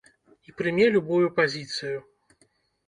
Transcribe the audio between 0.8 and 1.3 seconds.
любую